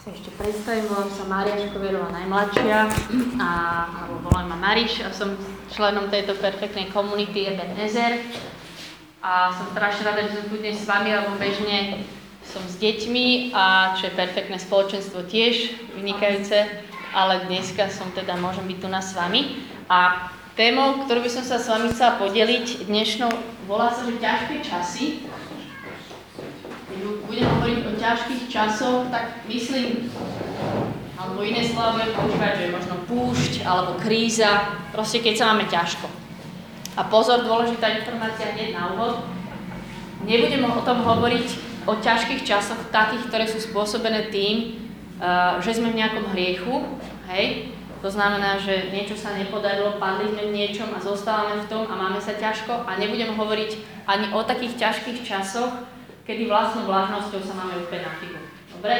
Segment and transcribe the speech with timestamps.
[0.00, 2.88] sa ešte predstavím, volám sa Mária Škoverová najmladšia,
[3.36, 3.50] a,
[3.84, 5.36] alebo volám ma Mariš a som
[5.68, 8.24] členom tejto perfektnej komunity Ebenezer.
[9.20, 12.00] A som strašne rada, že som tu dnes s vami, lebo bežne
[12.40, 16.64] som s deťmi a čo je perfektné spoločenstvo tiež, vynikajúce,
[17.12, 19.68] ale dneska som teda, môžem byť tu na s vami.
[19.92, 23.28] A témou, ktorú by som sa s vami chcela podeliť dnešnou,
[23.68, 25.28] volá sa, že ťažké časy
[28.00, 30.08] ťažkých časoch, tak myslím,
[31.20, 35.68] alebo iné slova budem používať, že je možno púšť alebo kríza, proste keď sa máme
[35.68, 36.08] ťažko.
[36.96, 39.22] A pozor, dôležitá informácia hneď na úvod.
[40.24, 41.48] Nebudem o tom hovoriť
[41.84, 44.80] o ťažkých časoch, takých, ktoré sú spôsobené tým,
[45.20, 46.84] uh, že sme v nejakom hriechu,
[47.30, 51.84] hej, to znamená, že niečo sa nepodarilo, padli sme v niečom a zostávame v tom
[51.84, 53.70] a máme sa ťažko a nebudem hovoriť
[54.08, 55.72] ani o takých ťažkých časoch,
[56.24, 58.40] kedy vlastnou vlážnosťou sa máme úplne na chybu.
[58.76, 58.96] Dobre?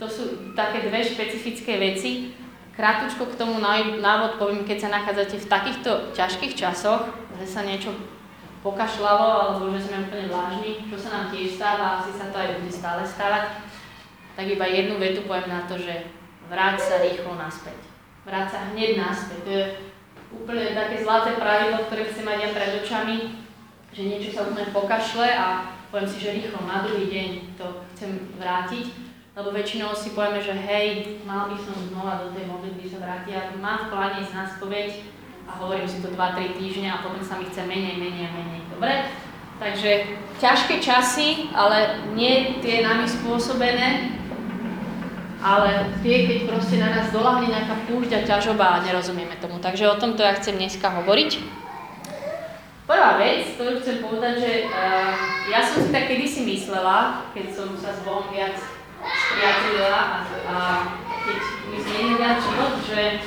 [0.00, 2.32] To sú také dve špecifické veci.
[2.72, 3.60] Krátko k tomu
[4.00, 7.92] návod poviem, keď sa nachádzate v takýchto ťažkých časoch, že sa niečo
[8.64, 12.60] pokašľalo, alebo že sme úplne vlážni, čo sa nám tiež stáva, asi sa to aj
[12.60, 13.44] bude stále stávať,
[14.36, 16.08] tak iba jednu vetu poviem na to, že
[16.48, 17.76] vráť sa rýchlo naspäť.
[18.24, 19.40] Vráť sa hneď naspäť.
[19.44, 19.64] To je
[20.32, 23.16] úplne také zlaté pravidlo, ktoré chcem mať ja pred očami,
[23.92, 28.10] že niečo sa úplne pokašle a poviem si, že rýchlo na druhý deň to chcem
[28.38, 28.94] vrátiť,
[29.34, 33.30] lebo väčšinou si povieme, že hej, mal by som znova do tej modlitby sa vrátiť,
[33.30, 34.90] ja mám v pláne ísť na spoveď
[35.50, 38.62] a hovorím si to 2-3 týždne a potom sa mi chce menej, menej, menej.
[38.70, 39.10] Dobre?
[39.60, 39.90] Takže
[40.40, 44.16] ťažké časy, ale nie tie nami spôsobené,
[45.40, 49.60] ale tie, keď proste na nás doľahne nejaká púšť a ťažoba a nerozumieme tomu.
[49.60, 51.59] Takže o tomto ja chcem dneska hovoriť.
[52.90, 55.14] Prvá vec, ktorú chcem povedať, že uh,
[55.46, 58.58] ja som si tak kedysi myslela, keď som sa s Bohom viac
[58.98, 60.56] spriatelila a, a
[61.22, 61.38] keď
[61.70, 63.22] mi zmenil viac život, že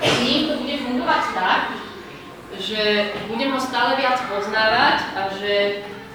[0.00, 1.62] s ním to bude fungovať tak,
[2.56, 5.52] že budem ho stále viac poznávať a že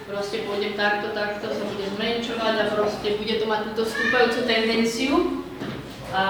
[0.10, 5.46] proste pôjdem takto, takto, sa bude zmenšovať a proste bude to mať túto vstúpajúcu tendenciu.
[6.10, 6.24] A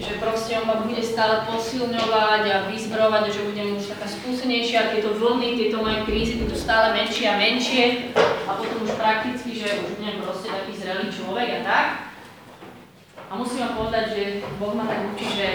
[0.00, 5.12] že proste on ma bude stále posilňovať a vyzbrovať, že budem už taká skúsenejšia, tieto
[5.12, 7.84] vlny, tieto moje krízy budú stále menšie a menšie
[8.48, 11.86] a potom už prakticky, že už budem proste taký zrelý človek a tak.
[13.30, 14.22] A musím vám povedať, že
[14.56, 15.48] Boh ma tak učí, že,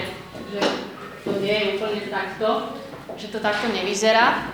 [0.53, 0.59] že
[1.25, 2.77] to nie je úplne takto,
[3.17, 4.45] že to takto nevyzerá.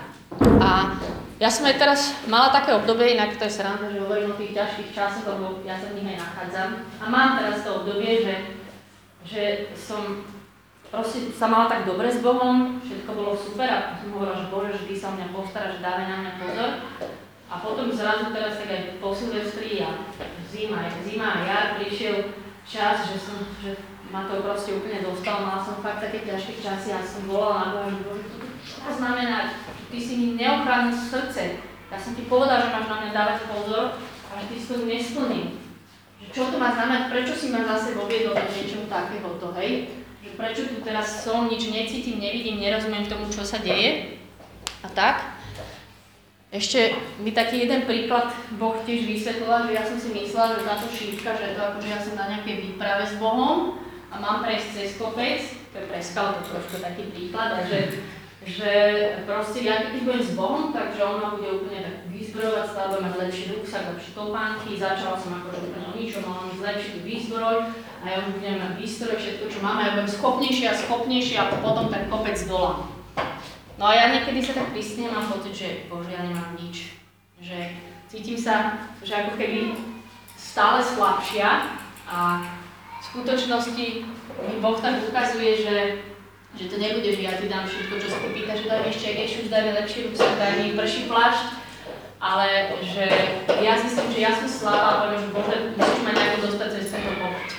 [0.58, 0.98] A
[1.38, 2.00] ja som aj teraz
[2.32, 5.76] mala také obdobie, inak to je sranda, že hovorím o tých ťažkých časoch, lebo ja
[5.76, 6.70] sa v nich aj nachádzam.
[7.02, 8.61] A mám teraz to obdobie, že
[9.26, 10.26] že som
[10.92, 14.72] proste sa mala tak dobre s Bohom, všetko bolo super a som hovorila, že Bože,
[14.84, 16.72] vždy sa o mňa postará, že dávaj na mňa pozor.
[17.52, 20.08] A potom zrazu teraz tak aj po Silvestri a
[20.52, 22.36] zima, zima a jar prišiel
[22.68, 23.76] čas, že som, že
[24.12, 27.68] ma to proste úplne dostalo, mala som fakt také ťažké časy a som volala na
[27.72, 28.24] Boha, že Bože,
[28.68, 29.56] čo to znamená,
[29.88, 31.64] ty si mi neochránil srdce.
[31.92, 34.88] Ja som ti povedal, že máš na mňa dávať pozor a že ty si to
[34.88, 35.48] nesplnil.
[36.32, 38.46] Čo to má znamenať, prečo si ma zase voviedol do
[39.72, 39.80] hej?
[40.22, 44.20] Že prečo tu teraz som, nič necítim, nevidím, nerozumiem tomu, čo sa deje
[44.84, 45.40] a tak.
[46.52, 46.92] Ešte
[47.24, 51.32] mi taký jeden príklad Boh tiež vysvetlila, že ja som si myslela, že táto šípka,
[51.40, 53.80] že to akože ja som na nejakej výprave s Bohom
[54.12, 55.40] a mám prejsť cez kopec,
[55.72, 57.60] to je preskal, to trošku taký príklad, a
[58.42, 58.72] že
[59.30, 63.06] proste ja keď budem s Bohom, takže on ma bude úplne tak vyzbrojovať, stále budem
[63.06, 67.58] mať lepší ruksak, lepšie topánky, začala som akože úplne o ničom, mal mi zlepšiť výzbroj
[68.02, 71.54] a ja budem mať výstroj, všetko čo mám a ja budem schopnejšie a schopnejšie a
[71.54, 72.90] potom ten kopec dola.
[73.78, 76.98] No a ja niekedy sa tak pristnem a mám pocit, že bože, ja nemám nič.
[77.42, 77.58] Že
[78.10, 79.78] cítim sa, že ako keby
[80.34, 81.78] stále slabšia
[82.10, 82.20] a
[83.02, 83.86] v skutočnosti
[84.50, 85.76] mi Boh tak ukazuje, že
[86.60, 89.08] že to nebude, že ja ti dám všetko, čo sa ty pýta, že mi ešte
[89.16, 91.46] ekešus, daj mi lepší ruksak, daj mi prší plášť,
[92.20, 92.48] ale
[92.84, 93.06] že
[93.64, 96.86] ja zistím, že ja som slabá a poviem, že Bože, musíš ma nejako dostať cez
[96.92, 97.50] tento pochod.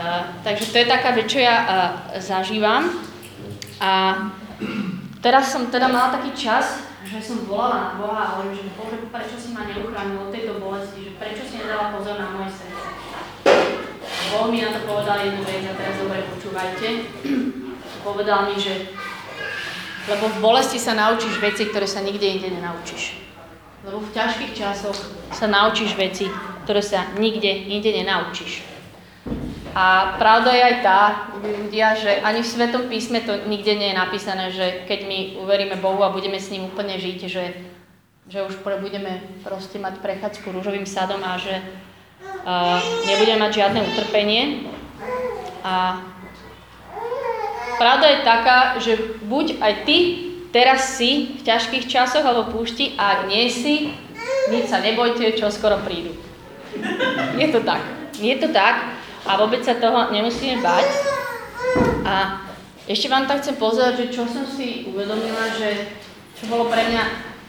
[0.00, 1.66] Uh, takže to je taká vec, čo ja uh,
[2.20, 3.02] zažívam.
[3.80, 3.92] A
[5.24, 8.96] teraz som teda mala taký čas, že som volala na Boha a hovorím, že Bože,
[9.08, 12.88] prečo si ma neuchránil od tejto bolesti, že prečo si nedala pozor na moje srdce.
[14.30, 16.86] Boh mi na to povedal jednu vec a teraz dobre počúvajte
[18.04, 18.88] povedal mi, že
[20.08, 23.20] lebo v bolesti sa naučíš veci, ktoré sa nikde inde nenaučíš.
[23.84, 24.96] Lebo v ťažkých časoch
[25.30, 26.26] sa naučíš veci,
[26.64, 28.64] ktoré sa nikde inde nenaučíš.
[29.70, 31.00] A pravda je aj tá,
[31.38, 35.78] ľudia, že ani v Svetom písme to nikde nie je napísané, že keď my uveríme
[35.78, 37.44] Bohu a budeme s ním úplne žiť, že,
[38.26, 41.54] že už budeme proste mať prechádzku rúžovým sadom a že
[43.06, 44.42] nebudeme mať žiadne utrpenie.
[45.62, 46.02] A
[47.80, 48.92] pravda je taká, že
[49.24, 49.96] buď aj ty
[50.52, 53.96] teraz si v ťažkých časoch alebo púšti, a ak nie si,
[54.52, 56.12] nič sa nebojte, čo skoro prídu.
[57.40, 57.80] Je to tak.
[58.20, 60.86] Je to tak a vôbec sa toho nemusíme bať.
[62.04, 62.44] A
[62.84, 65.96] ešte vám tak chcem pozerať, že čo som si uvedomila, že
[66.36, 67.04] čo bolo pre mňa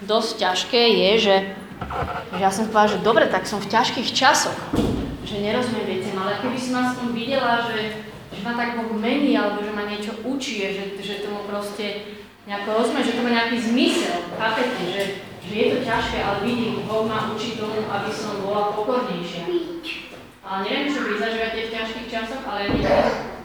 [0.08, 1.36] dosť ťažké je, že,
[2.32, 4.58] že ja som povedala, že dobre, tak som v ťažkých časoch,
[5.28, 8.11] že nerozumiem veciam, ale keby som aspoň videla, že,
[8.42, 12.18] že ma tak mení, alebo že ma niečo učí, že, že tomu proste
[12.50, 15.04] nejako rozumiem, že to má nejaký zmysel, chápete, že,
[15.46, 19.46] že je to ťažké, ale vidím, Boh ma učí tomu, aby som bola pokornejšia.
[20.42, 22.98] Ale neviem, čo vy zažívate v ťažkých časoch, ale ja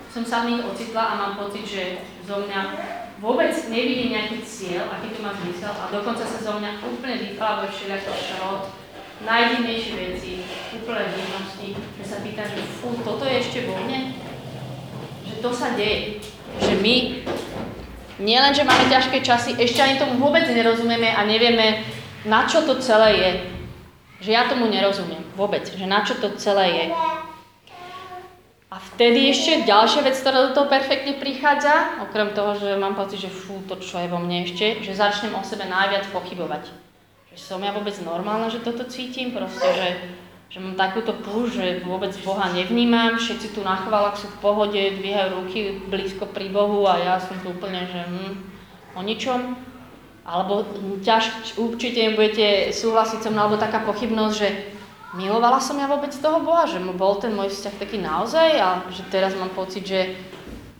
[0.08, 1.82] som sa v nich ocitla a mám pocit, že
[2.24, 2.60] zo mňa
[3.20, 7.68] vôbec nevidím nejaký cieľ, aký to má zmysel a dokonca sa zo mňa úplne vyplávajú
[7.68, 8.72] všelijaký šrot,
[9.28, 10.40] najdivnejšie veci,
[10.72, 11.68] úplne divnosti,
[12.00, 14.25] že sa pýtam, že fú, toto je ešte vo mne?
[15.26, 16.22] Že to sa deje.
[16.62, 16.96] Že my
[18.16, 21.84] nie len, že máme ťažké časy, ešte ani tomu vôbec nerozumieme a nevieme,
[22.24, 23.32] na čo to celé je.
[24.24, 26.84] Že ja tomu nerozumiem vôbec, že na čo to celé je.
[28.72, 33.22] A vtedy ešte ďalšia vec, ktorá do toho perfektne prichádza, okrem toho, že mám pocit,
[33.24, 36.72] že fú, to čo je vo mne ešte, že začnem o sebe najviac pochybovať.
[37.30, 39.88] Že som ja vôbec normálna, že toto cítim, proste, že
[40.46, 44.78] že mám takúto púž, že vôbec Boha nevnímam, všetci tu na chválach sú v pohode,
[44.78, 48.34] dvíhajú ruky blízko pri Bohu a ja som tu úplne, že hm,
[48.94, 49.58] o ničom.
[50.26, 50.66] Alebo
[51.06, 54.48] ťaž, určite budete súhlasiť so mnou, alebo taká pochybnosť, že
[55.14, 59.06] milovala som ja vôbec toho Boha, že bol ten môj vzťah taký naozaj a že
[59.06, 60.18] teraz mám pocit, že,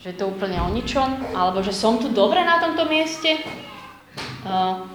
[0.03, 3.39] že je to úplne o ničom, alebo že som tu dobre na tomto mieste.
[4.43, 4.87] Uh,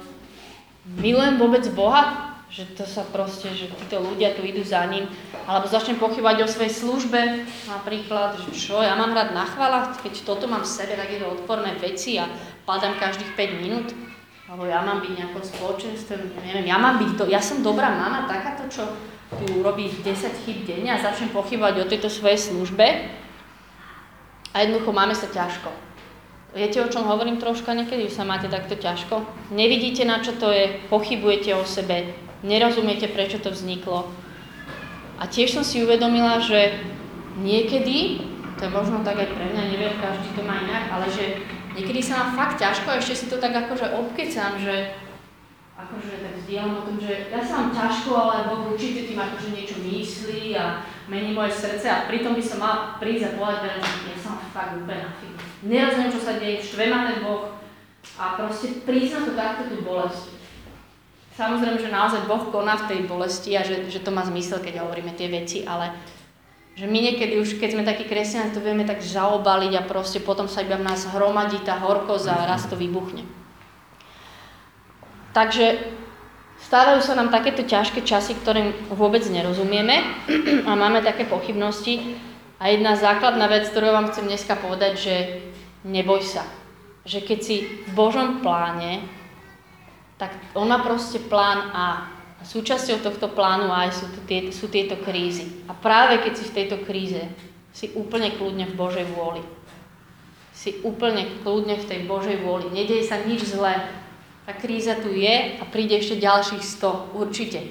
[1.00, 5.08] milujem vôbec Boha, že to sa proste, že títo ľudia tu idú za ním,
[5.48, 10.28] alebo začnem pochybať o svojej službe, napríklad, že čo, ja mám rád na chválach, keď
[10.28, 12.28] toto mám v sebe, takéto odporné veci a
[12.68, 13.88] padám každých 5 minút,
[14.52, 18.28] alebo ja mám byť nejakou spoločenstvom, neviem, ja mám byť, do, ja som dobrá mama,
[18.28, 18.84] takáto, čo
[19.32, 20.04] tu robí 10
[20.44, 22.84] chyb denne a začnem pochybať o tejto svojej službe
[24.52, 25.72] a jednoducho máme sa ťažko.
[26.52, 29.24] Viete, o čom hovorím troška niekedy, že sa máte takto ťažko?
[29.56, 34.10] Nevidíte, na čo to je, pochybujete o sebe, nerozumiete, prečo to vzniklo.
[35.22, 36.82] A tiež som si uvedomila, že
[37.38, 38.26] niekedy,
[38.58, 41.46] to je možno tak aj pre mňa, neviem, každý to má inak, ale že
[41.78, 44.98] niekedy sa mám fakt ťažko a ešte si to tak akože obkecam, že
[45.78, 49.50] akože tak vzdielam o tom, že ja sa mám ťažko, ale Boh určite tým akože
[49.54, 54.14] niečo myslí a mení moje srdce a pritom by som mal prísť a povedať, že
[54.14, 55.38] ja som fakt úplne na figu.
[55.66, 57.62] Nerozumiem, čo sa deje, štve ma ten Boh
[58.18, 60.41] a proste priznať to takto tú bolesť.
[61.32, 64.84] Samozrejme, že naozaj Boh koná v tej bolesti a že, že to má zmysel, keď
[64.84, 65.96] hovoríme tie veci, ale
[66.76, 70.48] že my niekedy už, keď sme takí kresťania, to vieme tak zaobaliť a proste potom
[70.48, 73.28] sa iba v nás hromadí tá horkosť a raz to vybuchne.
[75.32, 75.80] Takže
[76.68, 80.04] stávajú sa nám takéto ťažké časy, ktorým vôbec nerozumieme
[80.68, 82.20] a máme také pochybnosti.
[82.62, 85.16] A jedna základná vec, ktorú vám chcem dneska povedať, že
[85.88, 86.46] neboj sa.
[87.08, 87.56] Že keď si
[87.90, 89.02] v Božom pláne,
[90.22, 92.14] tak on má proste plán A.
[92.38, 95.66] A súčasťou tohto plánu A sú, tie, sú tieto krízy.
[95.66, 97.26] A práve keď si v tejto kríze,
[97.74, 99.42] si úplne kľudne v Božej vôli.
[100.54, 102.70] Si úplne kľudne v tej Božej vôli.
[102.70, 103.82] Nedej sa nič zlé.
[104.46, 107.66] Tá kríza tu je a príde ešte ďalších 100, určite.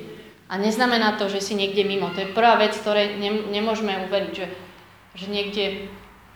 [0.51, 2.11] A neznamená to, že si niekde mimo.
[2.11, 3.15] To je prvá vec, ktoré
[3.55, 4.47] nemôžeme uveriť, že,
[5.15, 5.65] že niekde,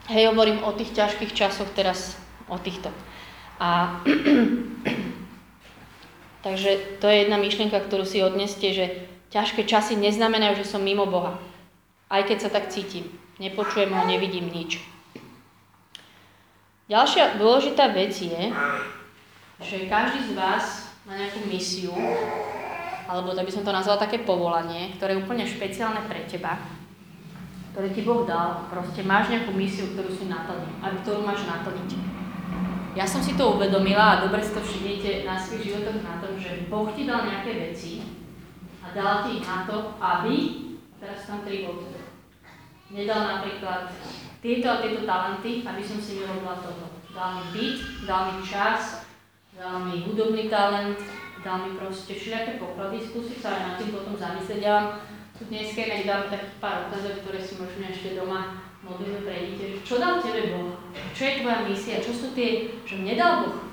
[0.06, 2.14] hej, hovorím o tých ťažkých časoch teraz,
[2.46, 2.94] o týchto.
[3.58, 3.98] A
[6.44, 11.08] Takže to je jedna myšlienka, ktorú si odneste, že ťažké časy neznamenajú, že som mimo
[11.08, 11.40] Boha.
[12.12, 13.08] Aj keď sa tak cítim.
[13.40, 14.78] Nepočujem ho, nevidím nič.
[16.86, 18.52] Ďalšia dôležitá vec je,
[19.64, 21.96] že každý z vás má nejakú misiu,
[23.08, 26.60] alebo to by som to nazvala také povolanie, ktoré je úplne špeciálne pre teba,
[27.72, 28.68] ktoré ti Boh dal.
[28.68, 32.13] Proste máš nejakú misiu, ktorú si naplnil, a ktorú máš naplniť.
[32.94, 36.38] Ja som si to uvedomila a dobre si to všimnete na svojich životoch na tom,
[36.38, 38.06] že Boh ti dal nejaké veci
[38.86, 40.36] a dal ti ich na to, aby,
[41.02, 41.90] teraz tam tri body,
[42.94, 43.90] nedal napríklad
[44.38, 46.86] tieto a tieto talenty, aby som si vyrobila toto.
[47.10, 49.02] Dal mi byt, dal mi čas,
[49.58, 51.02] dal mi hudobný talent,
[51.42, 54.60] dal mi proste všelijaké poklady, skúsiť sa aj nad tým potom zamyslieť.
[54.62, 54.86] Ja vám
[55.34, 59.96] tu dneska dám takých pár otázok, ktoré si možno ešte doma modlíme pre dieťa, čo
[59.96, 60.76] dal tebe Boh?
[61.16, 62.04] Čo je tvoja misia?
[62.04, 63.64] Čo sú tie, že mne dal Boh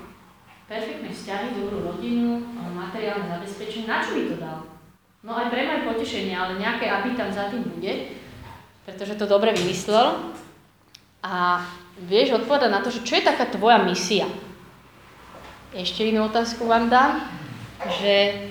[0.72, 2.40] perfektné vzťahy, dobrú rodinu,
[2.72, 4.64] materiálne zabezpečenie, na čo mi to dal?
[5.20, 8.16] No aj pre moje potešenie, ale nejaké aby tam za tým bude,
[8.88, 10.32] pretože to dobre vymyslel.
[11.22, 11.62] A
[12.02, 14.26] vieš odpovedať na to, že čo je taká tvoja misia?
[15.76, 17.22] Ešte inú otázku vám dám,
[18.00, 18.48] že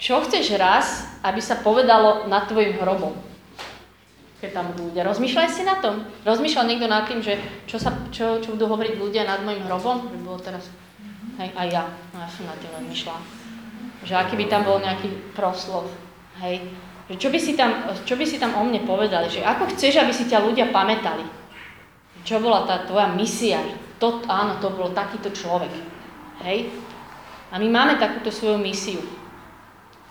[0.00, 3.14] čo chceš raz, aby sa povedalo nad tvojim hrobom?
[4.38, 5.02] Keď tam ľudia.
[5.02, 6.06] Rozmýšľaj si na tom.
[6.22, 10.06] Rozmýšľal niekto nad tým, že čo, sa, čo, čo budú hovoriť ľudia nad môjim hrobom?
[10.14, 10.70] Že bolo teraz...
[11.42, 11.84] Hej, aj ja.
[12.14, 13.20] No, ja som nad tým rozmýšľala.
[14.06, 15.90] Že aký by tam bol nejaký proslov.
[16.38, 16.70] Hej.
[17.10, 17.70] Že čo, by si tam,
[18.06, 19.26] čo by si tam o mne povedali?
[19.26, 21.26] Že ako chceš, aby si ťa ľudia pamätali?
[22.22, 23.58] Čo bola tá tvoja misia?
[23.98, 25.72] To, áno, to bol takýto človek.
[26.46, 26.70] Hej?
[27.50, 29.02] A my máme takúto svoju misiu.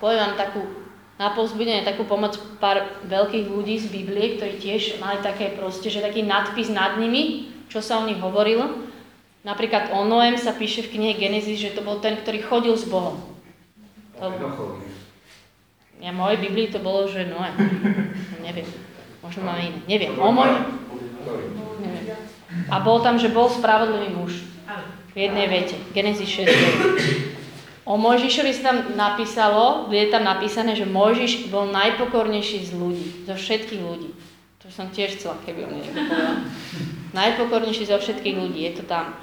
[0.02, 0.87] Poviem vám takú
[1.18, 6.06] na povzbudenie, takú pomoc pár veľkých ľudí z Biblie, ktorí tiež mali také proste, že
[6.06, 8.86] taký nadpis nad nimi, čo sa o nich hovorilo.
[9.42, 12.86] Napríklad o Noem sa píše v knihe Genesis, že to bol ten, ktorý chodil s
[12.86, 13.18] Bohom.
[14.22, 14.30] To...
[15.98, 17.50] Ja, mojej Biblii to bolo, že Noé.
[18.46, 18.70] Neviem.
[19.26, 19.80] Možno máme iné.
[19.90, 20.14] Neviem.
[20.22, 20.54] O môj...
[21.82, 22.14] Neviem.
[22.70, 24.46] A bol tam, že bol spravodlivý muž.
[25.14, 25.82] V jednej vete.
[25.98, 27.27] Genesis 6.
[27.88, 33.32] O Mojžišovi sa tam napísalo, je tam napísané, že Mojžiš bol najpokornejší z ľudí, zo
[33.32, 34.12] všetkých ľudí.
[34.60, 35.80] To som tiež chcela, keby on.
[37.16, 39.16] Najpokornejší zo všetkých ľudí, je to tam.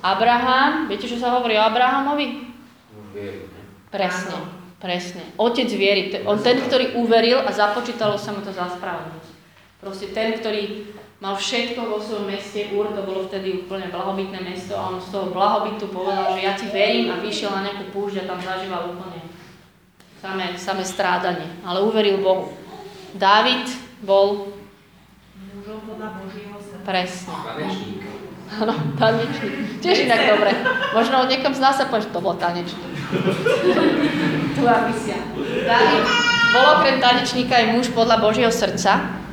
[0.00, 2.48] Abraham, viete, čo sa hovorí o Abrahamovi?
[3.92, 4.36] Presne,
[4.80, 5.20] presne.
[5.36, 9.32] Otec viery, on ten, ktorý uveril a započítalo sa mu to za spravodlivosť.
[9.84, 10.88] Proste ten, ktorý
[11.24, 15.08] mal všetko vo svojom meste, Ur, to bolo vtedy úplne blahobytné mesto a on z
[15.08, 18.92] toho blahobytu povedal, že ja ti verím a vyšiel na nejakú púšť a tam zažíval
[18.92, 19.24] úplne
[20.20, 22.52] samé, samé strádanie, ale uveril Bohu.
[23.16, 23.64] Dávid
[24.04, 24.52] bol
[25.56, 26.84] mužom podľa Božieho srdca.
[26.84, 27.32] Presne.
[27.32, 28.04] Tanečník.
[28.60, 29.80] Áno, tanečník.
[29.80, 30.52] Tiež inak dobre.
[30.92, 32.92] Možno niekom z nás sa povie, že to bol tanečník.
[34.60, 35.24] Tvoja misia.
[35.64, 36.04] Dávid
[36.52, 39.23] bol okrem tanečníka aj muž podľa Božieho srdca.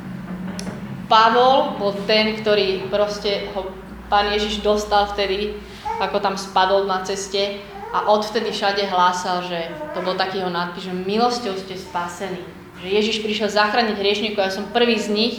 [1.11, 3.67] Pavol bol ten, ktorý proste ho
[4.07, 5.59] pán Ježiš dostal vtedy,
[5.99, 7.59] ako tam spadol na ceste
[7.91, 12.39] a odvtedy všade hlásal, že to bol taký jeho nadpis, že milosťou ste spasení.
[12.79, 15.35] Že Ježiš prišiel zachrániť hriešnikov, ja som prvý z nich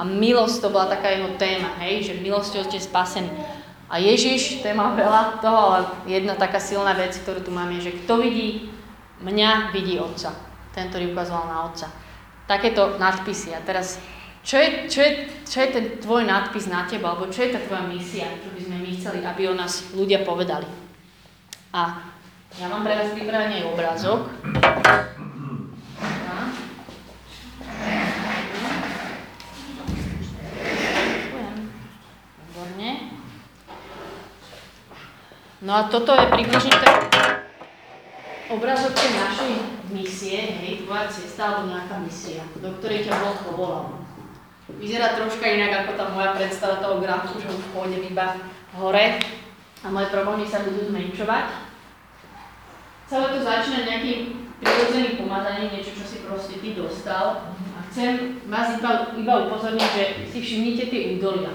[0.00, 3.28] a milosť to bola taká jeho téma, hej, že milosťou ste spasení.
[3.92, 7.98] A Ježiš, téma veľa toho, ale jedna taká silná vec, ktorú tu máme, je, že
[8.00, 8.72] kto vidí
[9.20, 10.32] mňa, vidí Otca.
[10.72, 11.90] Ten, ktorý ukazoval na Otca.
[12.46, 13.50] Takéto nadpisy.
[13.50, 13.98] A teraz
[14.40, 15.10] čo je, čo, je,
[15.44, 18.60] čo je ten tvoj nadpis na teba, alebo čo je tá tvoja misia, čo by
[18.64, 20.66] sme my chceli, aby o nás ľudia povedali.
[21.76, 22.10] A
[22.58, 24.26] ja mám pre vás vybraný obrázok.
[32.42, 32.90] Výborne.
[35.60, 36.96] No a toto je približne tak
[38.50, 39.52] obrázok tej našej
[39.94, 44.09] misie, hej, tvoja cesta alebo nejaká misia, do ktorej ťa Boh povolal.
[44.78, 48.38] Vyzerá troška inak ako tá moja predstava toho grafu, že už pôjdem iba
[48.78, 49.18] hore
[49.82, 51.46] a moje problémy sa budú zmenšovať.
[53.10, 54.20] Celé to začína nejakým
[54.62, 57.50] prirodzeným pomazaním, niečo, čo si proste ty dostal.
[57.74, 61.50] A chcem vás iba, iba upozorniť, že si všimnite tie údolia.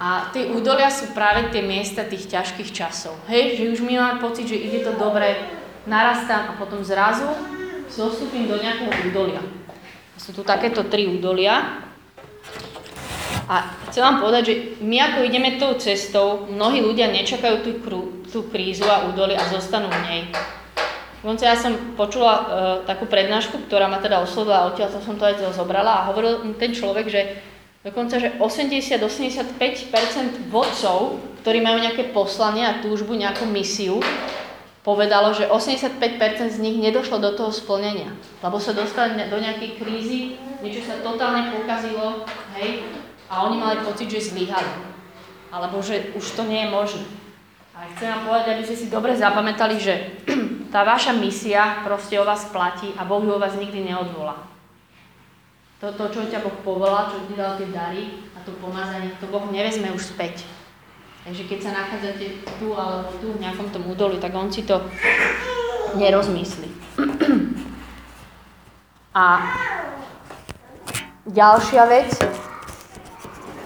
[0.00, 3.16] A tie údolia sú práve tie miesta tých ťažkých časov.
[3.28, 5.36] Hej, že už my máme pocit, že ide to dobre,
[5.84, 7.28] narastám a potom zrazu
[7.88, 9.42] zostupím do nejakého údolia.
[10.20, 11.80] Sú tu takéto tri údolia.
[13.48, 17.72] A chcem vám povedať, že my ako ideme tou cestou, mnohí ľudia nečakajú tú,
[18.28, 20.22] tú krízu a údolie a zostanú v nej.
[21.24, 22.44] Dokonca ja som počula uh,
[22.84, 26.76] takú prednášku, ktorá ma teda oslovila a odtiaľ som to aj zobrala a hovoril ten
[26.76, 27.40] človek, že
[27.80, 34.04] dokonca, že 80-85% vodcov, ktorí majú nejaké poslanie a túžbu, nejakú misiu,
[34.80, 40.40] povedalo, že 85% z nich nedošlo do toho splnenia, lebo sa dostali do nejakej krízy,
[40.64, 42.24] niečo sa totálne pokazilo,
[42.56, 42.88] hej,
[43.30, 44.90] a oni mali pocit, že zlyhali,
[45.52, 47.04] alebo že už to nie je možné.
[47.76, 50.20] A chcem vám povedať, aby ste si dobre zapamätali, že
[50.74, 54.36] tá vaša misia proste o vás platí a Boh ju o vás nikdy neodvolá.
[55.80, 59.24] To, to čo ťa Boh povolal, čo ti dal tie dary a to pomazanie, to
[59.32, 60.44] Boh nevezme už späť.
[61.20, 64.80] Takže keď sa nachádzate tu alebo tu v nejakom tom údoli, tak on si to
[66.00, 66.68] nerozmyslí.
[69.10, 69.42] A
[71.26, 72.14] ďalšia vec,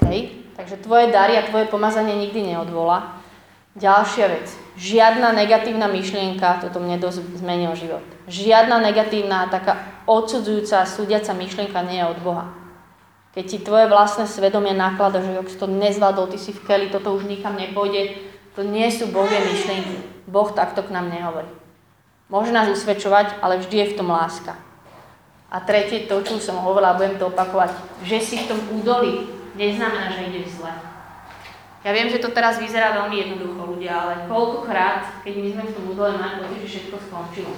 [0.09, 3.21] hej, takže tvoje dary a tvoje pomazanie nikdy neodvolá.
[3.77, 4.49] Ďalšia vec,
[4.81, 8.01] žiadna negatívna myšlienka, toto mne dosť zmenilo život.
[8.25, 12.63] Žiadna negatívna, taká odsudzujúca, súdiaca myšlienka nie je od Boha.
[13.35, 16.87] Keď ti tvoje vlastné svedomie naklada, že ak si to nezvládol, ty si v keli,
[16.87, 18.14] toto už nikam nepôjde,
[18.55, 20.07] to nie sú Bohie myšlienky.
[20.31, 21.50] Boh takto k nám nehovorí.
[22.31, 24.55] Môže nás usvedčovať, ale vždy je v tom láska.
[25.50, 27.75] A tretie, to, čo som hovorila, budem to opakovať,
[28.07, 29.26] že si v tom údolí
[29.59, 30.71] neznamená, že ideš zle.
[31.85, 35.75] Ja viem, že to teraz vyzerá veľmi jednoducho ľudia, ale koľkokrát, keď my sme v
[35.75, 37.53] tom údole, máme pocit, že všetko skončilo.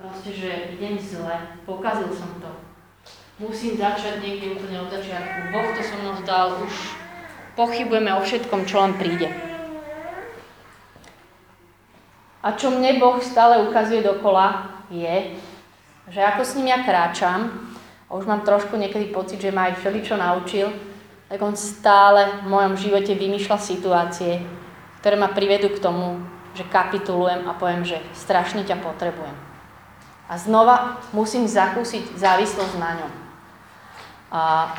[0.00, 2.69] Proste, že idem zle, pokazil som to.
[3.40, 5.48] Musím začať niekde úplne od začiatku.
[5.48, 6.92] Boh to so mnou zdal, už
[7.56, 9.32] pochybujeme o všetkom, čo len príde.
[12.44, 15.40] A čo mne Boh stále ukazuje dokola, je,
[16.12, 17.72] že ako s ním ja kráčam,
[18.12, 20.68] a už mám trošku niekedy pocit, že ma aj všeličo naučil,
[21.32, 24.44] tak on stále v mojom živote vymýšľa situácie,
[25.00, 26.20] ktoré ma privedú k tomu,
[26.52, 29.32] že kapitulujem a poviem, že strašne ťa potrebujem.
[30.28, 33.29] A znova musím zakúsiť závislosť na ňom.
[34.30, 34.70] A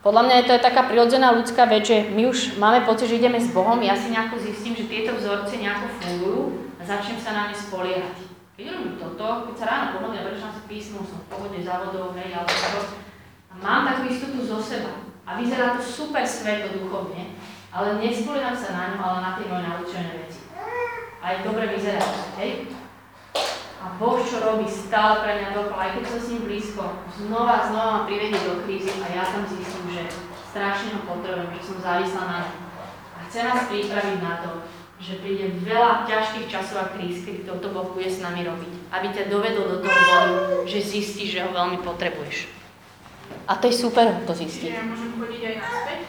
[0.00, 3.36] podľa mňa je to taká prirodzená ľudská vec, že my už máme pocit, že ideme
[3.36, 6.40] s Bohom, ja si nejako zistím, že tieto vzorce nejako fungujú
[6.80, 8.16] a začnem sa na ne spoliehať.
[8.56, 12.48] Keď robím toto, keď sa ráno pohodne prečítam si písmo, som v závodov, hej, alebo
[12.48, 12.80] to,
[13.50, 15.04] a mám takú istotu zo seba.
[15.28, 17.36] A vyzerá to super sveto duchovne,
[17.68, 20.40] ale nespolieham sa na ňu, ale na tie moje naučené veci.
[21.20, 22.00] A je dobre vyzerá,
[22.40, 22.72] hej?
[23.80, 26.84] A Boh, čo robí stále pre mňa dokola, aj keď som s ním blízko,
[27.16, 30.04] znova a znova ma privedie do krízy a ja tam zistím, že
[30.52, 32.56] strašne ho potrebujem, že som závislá na ňom.
[33.16, 34.50] A chce nás pripraviť na to,
[35.00, 38.92] že príde veľa ťažkých časov a kríz, keď toto Boh bude s nami robiť.
[38.92, 40.36] Aby ťa dovedol do toho bodu,
[40.68, 42.52] že zistíš, že ho veľmi potrebuješ.
[43.48, 44.76] A to je super to zistiť.
[44.76, 46.00] Ja môžem chodiť aj naspäť?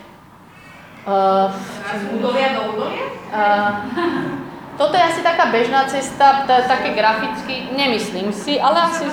[1.01, 1.47] Uh,
[1.87, 3.05] Z údolia do údolia?
[3.31, 4.40] uh,
[4.81, 9.05] toto je asi taká bežná cesta, také graficky, nemyslím si, ale asi...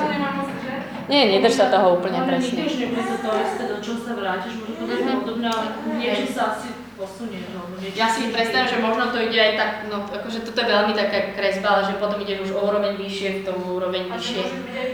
[1.08, 2.68] Nie, nedrž sa toho úplne presne.
[2.68, 6.36] už nebude to to isté, do čoho sa vrátiš, možno to bude podobné, ale niečo
[6.36, 6.68] sa asi
[7.00, 7.40] posunie.
[7.80, 10.92] Niečo Ja si predstavím, že možno to ide aj tak, no akože toto je veľmi
[10.92, 14.36] taká kresba, ale že potom ide už o úroveň vyššie, v tom úroveň A vyššie.
[14.36, 14.88] či môžem byť aj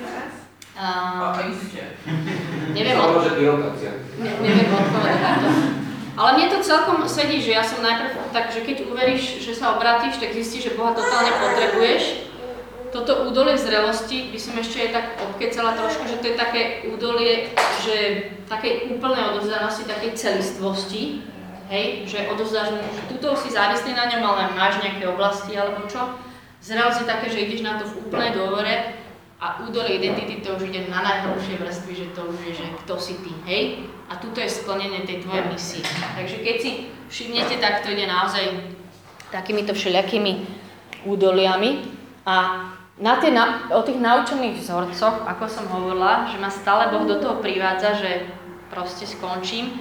[0.00, 0.32] naraz?
[0.72, 1.84] Uh, iste.
[2.72, 3.92] neviem, To od, môže byť rotácia.
[4.24, 5.81] ne, neviem odpovedať to.
[6.12, 9.80] Ale mne to celkom sedí, že ja som najprv tak, že keď uveríš, že sa
[9.80, 12.28] obratíš, tak zistíš, že Boha totálne potrebuješ.
[12.92, 17.48] Toto údolie zrelosti by som ešte aj tak obkecala trošku, že to je také údolie,
[17.80, 21.24] že takej úplnej odovzdanosti, takej celistvosti,
[21.72, 25.88] hej, že odovzdáš mu, že tuto si závislý na ňom, ale máš nejaké oblasti alebo
[25.88, 26.20] čo.
[26.60, 29.01] Zrelosť je také, že ideš na to v úplnej dôvere
[29.42, 32.94] a údolie identity to už ide na najhoršie vrstvy, že to už je, že kto
[32.94, 33.62] si ty, hej?
[34.06, 35.82] A tuto je splnenie tej tvojej misie.
[36.14, 36.70] Takže keď si
[37.10, 38.70] všimnete, tak to ide naozaj
[39.34, 40.46] takýmito všelijakými
[41.02, 41.90] údoliami.
[42.22, 42.70] A
[43.02, 47.18] na tie, na, o tých naučených vzorcoch, ako som hovorila, že ma stále Boh do
[47.18, 48.30] toho privádza, že
[48.70, 49.74] proste skončím,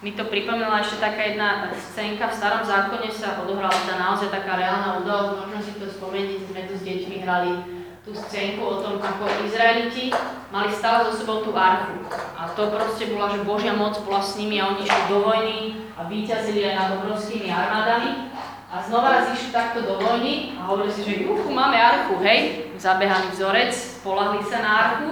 [0.00, 4.56] mi to pripomínala ešte taká jedna scénka, v starom zákone sa odohrala tá naozaj taká
[4.56, 8.98] reálna udalosť, možno si to spomeniete, sme tu s deťmi hrali tú scénku o tom,
[8.98, 10.10] ako Izraeliti
[10.50, 12.02] mali stále so sebou tú archu.
[12.34, 15.58] A to proste bola, že Božia moc bola s nimi a oni išli do vojny
[15.94, 18.34] a víťazili aj nad obrovskými armádami.
[18.72, 22.74] A znova raz išli takto do vojny a hovorili si, že juchu, máme archu, hej,
[22.74, 25.10] zabehaný vzorec, spolahli sa na archu,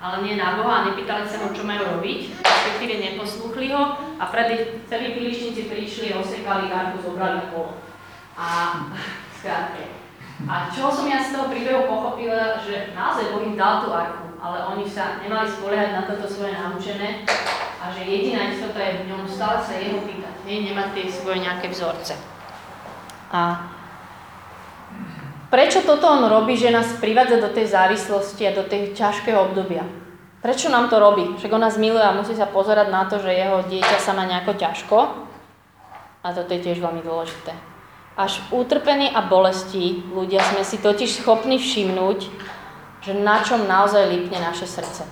[0.00, 4.24] ale nie na Boha a nepýtali sa ho, čo majú robiť, respektíve neposlúchli ho a
[4.32, 7.76] pred celí filištíci prišli, osekali archu, zobrali polo.
[8.38, 8.80] A
[9.36, 10.03] skrátke,
[10.44, 14.28] a čo som ja z toho príbehu pochopila, že naozaj Boh im dal tú archu,
[14.36, 17.24] ale oni sa nemali spoliehať na toto svoje naučené
[17.80, 21.38] a že jediná istota je v ňom stále sa jeho pýtať, nie nemať tie svoje
[21.40, 22.12] nejaké vzorce.
[23.32, 23.72] A
[25.48, 29.84] prečo toto on robí, že nás privádza do tej závislosti a do tej ťažkého obdobia?
[30.44, 31.24] Prečo nám to robí?
[31.40, 34.28] Však on nás miluje a musí sa pozerať na to, že jeho dieťa sa má
[34.28, 34.98] nejako ťažko.
[36.20, 37.73] A toto je tiež veľmi dôležité.
[38.14, 42.30] Až v utrpení a bolesti ľudia sme si totiž schopní všimnúť,
[43.02, 45.02] že na čom naozaj lípne naše srdce.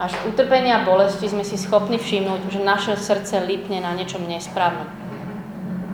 [0.00, 4.24] Až v utrpení a bolesti sme si schopní všimnúť, že naše srdce lípne na niečom
[4.24, 4.88] nesprávnom.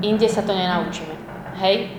[0.01, 1.13] Inde sa to nenaučíme.
[1.59, 1.91] Hej?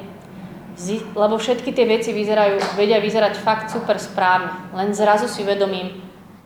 [1.11, 4.71] Lebo všetky tie veci vyzerajú, vedia vyzerať fakt super správne.
[4.71, 5.99] Len zrazu si uvedomím,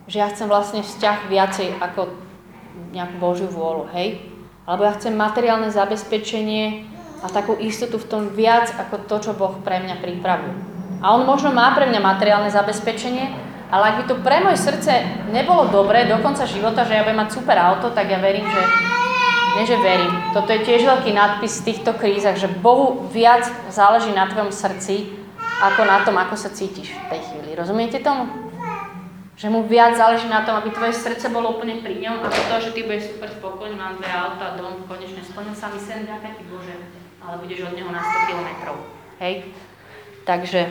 [0.09, 2.09] že ja chcem vlastne vzťah viacej ako
[2.89, 3.85] nejakú Božiu vôľu.
[3.93, 4.33] Hej?
[4.65, 6.94] Alebo ja chcem materiálne zabezpečenie
[7.25, 10.53] a takú istotu v tom viac ako to, čo Boh pre mňa pripravil.
[11.01, 13.33] A On možno má pre mňa materiálne zabezpečenie,
[13.73, 14.93] ale ak by to pre moje srdce
[15.33, 18.61] nebolo dobré do konca života, že ja budem mať super auto, tak ja verím, že
[19.57, 20.11] nie, že verím.
[20.35, 25.15] Toto je tiež veľký nadpis v týchto krízach, že Bohu viac záleží na tvojom srdci,
[25.63, 27.55] ako na tom, ako sa cítiš v tej chvíli.
[27.55, 28.27] Rozumiete tomu?
[29.39, 32.55] Že mu viac záleží na tom, aby tvoje srdce bolo úplne pri ňom, ako to,
[32.67, 36.35] že ty budeš super spokojný, mám dve auta, dom, konečne splnil sa mi sen, ďaká
[36.35, 36.75] ti Bože,
[37.25, 38.75] ale budeš od neho na 100 kilometrov.
[39.19, 39.33] Hej?
[40.25, 40.61] Takže,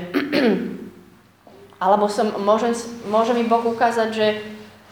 [1.84, 2.74] alebo som, môžem,
[3.10, 4.28] môže mi Boh ukázať, že,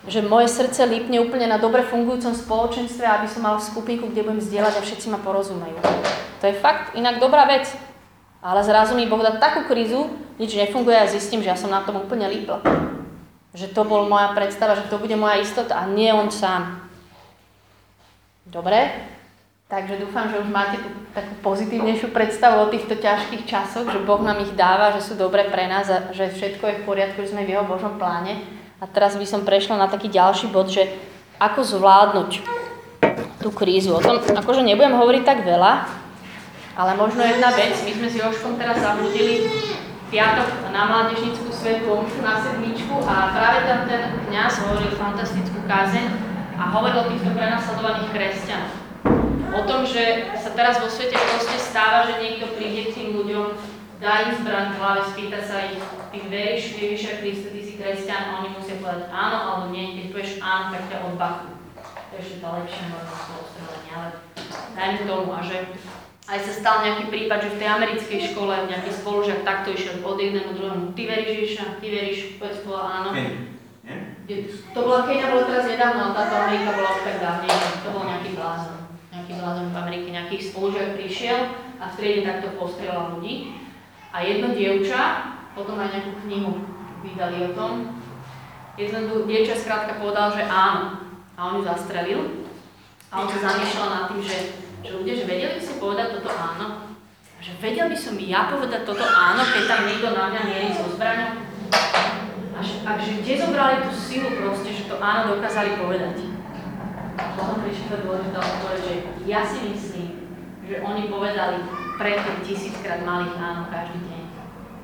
[0.07, 4.43] že moje srdce lípne úplne na dobre fungujúcom spoločenstve, aby som mal skupinku, kde budem
[4.43, 5.79] zdieľať a všetci ma porozumejú.
[6.43, 7.71] To je fakt inak dobrá vec.
[8.43, 10.11] Ale zrazu mi Boh dá takú krízu,
[10.43, 12.59] nič nefunguje a zistím, že ja som na tom úplne lípla.
[13.55, 16.83] Že to bol moja predstava, že to bude moja istota a nie on sám.
[18.43, 18.91] Dobre?
[19.73, 24.21] Takže dúfam, že už máte tú takú pozitívnejšiu predstavu o týchto ťažkých časoch, že Boh
[24.21, 27.33] nám ich dáva, že sú dobré pre nás a že všetko je v poriadku, že
[27.33, 28.37] sme v jeho Božom pláne.
[28.77, 30.93] A teraz by som prešla na taký ďalší bod, že
[31.41, 32.45] ako zvládnuť
[33.41, 33.97] tú krízu.
[33.97, 35.89] O tom akože nebudem hovoriť tak veľa,
[36.77, 39.49] ale možno jedna vec, my sme s Joškom teraz zabudili
[40.13, 46.13] piatok na mládežnickú svetú omšu na sedmičku a práve tam ten kňaz hovoril fantastickú kázeň
[46.61, 48.82] a hovoril o týchto prenasledovaných kresťanoch
[49.53, 53.53] o tom, že sa teraz vo svete proste stáva, že niekto príde k tým ľuďom,
[54.01, 55.79] dá im zbraň v hlave, spýta sa ich,
[56.11, 58.23] ty veríš Ježiša Krista, ty si kresťan?
[58.27, 61.55] A oni musia povedať áno alebo nie, keď povieš áno, tak ťa odbachujú.
[61.85, 64.09] To je ešte tá lepšia možnosť ostrelenia, ale
[64.77, 65.57] dajme tomu a že
[66.23, 70.17] aj sa stal nejaký prípad, že v tej americkej škole nejaký spolužiak takto išiel od
[70.17, 73.11] jedného druhému, ty veríš Ježiša, ty veríš, povedz povedal áno.
[74.73, 78.31] To bola Kenia, bolo teraz nedávno, ale táto Amerika bola tak dávnejšia, to bol nejaký
[78.39, 78.82] blázon
[79.33, 81.41] nejaký blázon v Amerike, nejakých spolužiak prišiel
[81.81, 83.57] a v triede takto postrelal ľudí.
[84.13, 86.53] A jedno dievča, potom aj nejakú knihu
[87.01, 87.97] vydali o tom,
[88.77, 91.01] jedno dievča skrátka povedal, že áno.
[91.33, 92.21] A on ju zastrelil.
[93.09, 94.37] A on sa zamýšľal nad tým, že,
[94.85, 96.93] že ľudia, že vedeli by si povedať toto áno.
[97.43, 100.93] Že vedel by som ja povedať toto áno, keď tam niekto na mňa mierí so
[100.93, 101.41] zbraňou.
[102.53, 106.32] A že, a že kde zobrali tú silu proste, že to áno dokázali povedať
[107.17, 108.95] potom prišla dôležitá odpoveď, že
[109.29, 110.09] ja si myslím,
[110.65, 111.61] že oni povedali
[112.01, 114.23] predtým tisíckrát malých áno každý deň.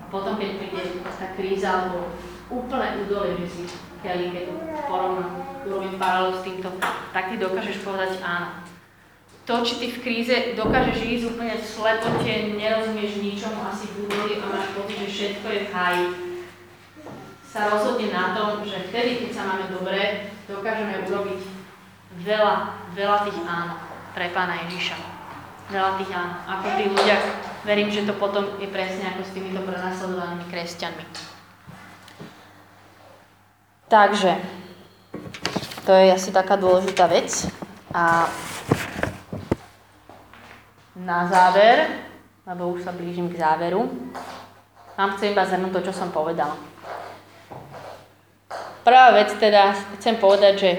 [0.03, 2.13] A potom, keď príde tá kríza alebo
[2.53, 3.63] úplne údolie, že si
[4.05, 4.45] Kelly, keď
[4.87, 6.69] porovnám, urobím paralelu s týmto,
[7.11, 8.63] tak ty dokážeš povedať áno.
[9.49, 14.33] To, či ty v kríze dokážeš ísť úplne v slepote, nerozumieš ničomu, asi v údolí
[14.39, 16.07] a máš pocit, že všetko je v háji,
[17.49, 21.58] sa rozhodne na tom, že vtedy, keď sa máme dobre, dokážeme urobiť
[22.23, 22.55] veľa,
[22.95, 23.75] veľa tých áno
[24.15, 24.97] pre Pána Ježiša.
[25.71, 26.35] Veľa tých áno.
[26.49, 27.17] Ako tí ľudia,
[27.63, 31.05] verím, že to potom je presne ako s týmito prenasledovanými kresťanmi.
[33.89, 34.37] Takže,
[35.89, 37.49] to je asi taká dôležitá vec.
[37.95, 38.29] A
[40.93, 42.05] na záver,
[42.45, 43.89] lebo už sa blížim k záveru,
[44.99, 46.59] vám chcem iba zhrnúť to, čo som povedala.
[48.83, 50.71] Prvá vec teda, chcem povedať, že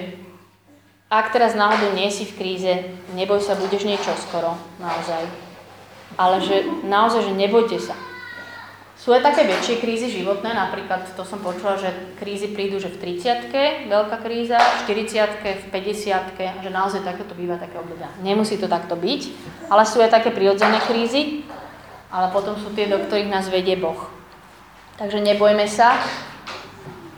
[1.10, 2.72] ak teraz náhodou nie si v kríze,
[3.18, 5.26] neboj sa, budeš niečo skoro, naozaj.
[6.14, 7.98] Ale že naozaj, že nebojte sa.
[9.00, 11.88] Sú aj také väčšie krízy životné, napríklad to som počula, že
[12.20, 17.56] krízy prídu, že v 30 veľká kríza, v 40 v 50 že naozaj takéto býva
[17.56, 18.12] také obdobia.
[18.20, 19.20] Nemusí to takto byť,
[19.72, 21.48] ale sú aj také prirodzené krízy,
[22.12, 23.98] ale potom sú tie, do ktorých nás vedie Boh.
[25.00, 25.96] Takže nebojme sa,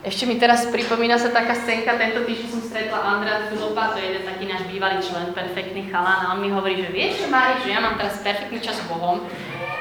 [0.03, 4.07] ešte mi teraz pripomína sa taká scénka, tento týždeň som stretla Andrea Filipa, to je
[4.11, 7.71] jeden taký náš bývalý člen, perfektný chalán, a on mi hovorí, že vieš, Mári, že
[7.71, 9.23] ja mám teraz perfektný čas s Bohom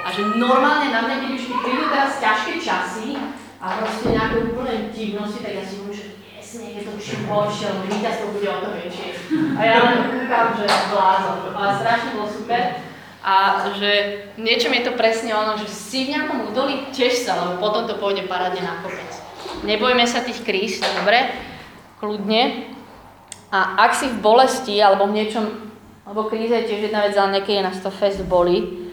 [0.05, 3.17] a že normálne na mňa, keď už prídu teraz ťažké časy
[3.57, 6.05] a proste nejaké úplne divnosti, tak ja si hovorím, že
[6.51, 9.09] presne, je to čím horšie, lebo víťazstvo bude o to väčšie.
[9.55, 11.37] A ja len kúkam, že blázon.
[11.55, 12.61] Ale strašne bolo super.
[13.21, 13.33] A
[13.77, 13.91] že
[14.35, 18.01] niečo je to presne ono, že si v nejakom údolí, tiež sa, lebo potom to
[18.01, 19.20] pôjde parádne na kopec.
[19.61, 21.29] Nebojme sa tých kríz, dobre?
[22.01, 22.73] Kľudne.
[23.53, 25.45] A ak si v bolesti alebo v niečom,
[26.09, 28.89] lebo kríza je tiež jedna vec, ale niekedy nás to fest boli,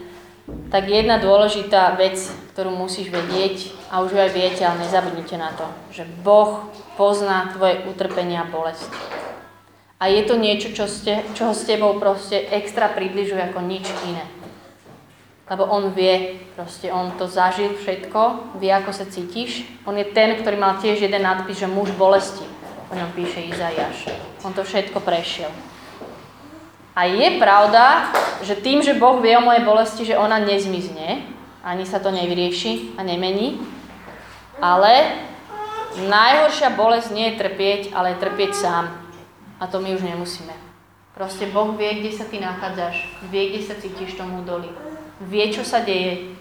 [0.69, 2.21] tak jedna dôležitá vec,
[2.53, 7.49] ktorú musíš vedieť, a už ju aj viete, ale nezabudnite na to, že Boh pozná
[7.57, 8.85] tvoje utrpenie a bolesť.
[9.97, 14.23] A je to niečo, čo ste, čo s tebou proste extra približuje ako nič iné.
[15.49, 19.65] Lebo on vie, proste on to zažil všetko, vie, ako sa cítiš.
[19.81, 22.45] On je ten, ktorý mal tiež jeden nadpis, že muž bolesti.
[22.89, 24.13] O ňom píše Izajaš.
[24.45, 25.49] On to všetko prešiel.
[26.93, 28.13] A je pravda,
[28.45, 31.25] že tým, že Boh vie o mojej bolesti, že ona nezmizne,
[31.65, 33.57] ani sa to nevyrieši a nemení,
[34.61, 35.17] ale
[35.97, 38.85] najhoršia bolesť nie je trpieť, ale je trpieť sám.
[39.57, 40.53] A to my už nemusíme.
[41.17, 43.01] Proste Boh vie, kde sa ty nachádzaš,
[43.33, 44.69] vie, kde sa cítiš tomu doli
[45.27, 46.31] vie, čo sa deje,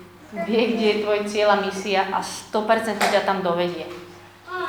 [0.46, 3.88] vie, kde je tvoj cieľ a misia a 100% ťa tam dovedie.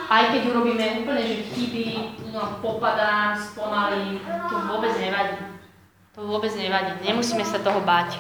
[0.10, 1.86] Aj keď urobíme úplne, že chyby,
[2.34, 5.38] no, popadám, spomalím, to vôbec nevadí.
[6.18, 6.98] To vôbec nevadí.
[7.06, 8.18] Nemusíme sa toho báť.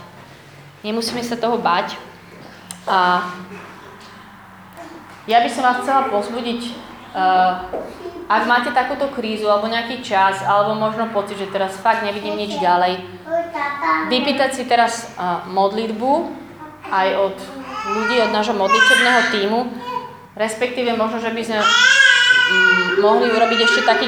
[0.85, 1.97] Nemusíme sa toho báť.
[2.85, 3.25] A
[5.29, 6.73] Ja by som vás chcela pozbudiť,
[7.13, 7.69] uh,
[8.29, 12.61] ak máte takúto krízu alebo nejaký čas, alebo možno pocit, že teraz fakt nevidím nič
[12.61, 13.01] ďalej,
[14.13, 16.29] vypýtať si teraz uh, modlitbu
[16.93, 17.35] aj od
[17.97, 19.59] ľudí, od nášho modlitebného týmu,
[20.37, 24.07] respektíve možno, že by sme mm, mohli urobiť ešte taký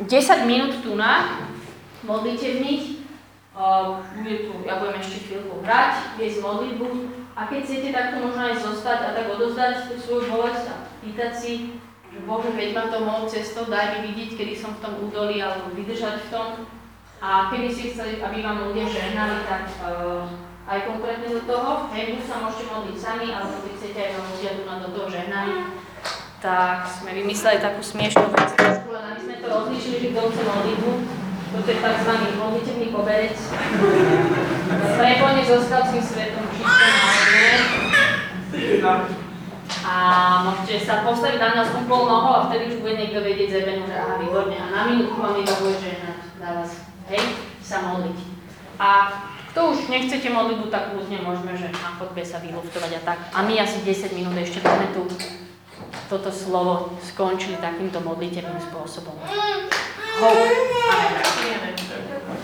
[0.00, 1.44] 10 minút tu na
[2.08, 3.04] modlitevných.
[3.52, 6.88] Uh, tu, ja budem ešte chvíľku hrať, viesť modlitbu
[7.36, 11.52] a keď chcete takto možno aj zostať a tak odozdať svoju bolesť a pýtať si,
[12.12, 15.40] že Bože, veď ma to mojou cestou, daj mi vidieť, kedy som v tom údolí
[15.40, 16.48] alebo vydržať v tom.
[17.22, 20.28] A keby si chceli, aby vám ľudia žehnali, tak uh,
[20.68, 24.26] aj konkrétne do toho, hej, buď sa môžete modliť sami, alebo keď chcete aj vám
[24.36, 25.54] ľudia tu do toho žehnali,
[26.42, 30.92] tak sme vymysleli takú smiešnú vec, len aby sme to rozlíšili, že kto chce modlitbu.
[31.52, 32.12] Toto je tzv.
[32.40, 33.36] modlitebný koberec.
[34.96, 36.90] Preplne so skladským svetom čistom
[38.82, 39.21] a
[39.80, 39.94] A
[40.44, 43.96] môžete sa postaviť na nás pol nohou a vtedy už bude niekto vedieť zebenu, že
[43.96, 44.56] aha, výborne.
[44.60, 46.70] A na minútku vám iba bude žehnať na vás.
[47.08, 47.24] Hej,
[47.64, 48.18] sa modliť.
[48.76, 48.88] A
[49.52, 53.18] kto už nechcete modlitbu, tak kľudne môžeme, že na chodbe sa vyluftovať a tak.
[53.36, 55.04] A my asi 10 minút ešte dáme tu
[56.08, 59.16] toto slovo skončili takýmto modlitebným spôsobom.
[60.20, 60.48] Hope.
[60.92, 62.40] Amen.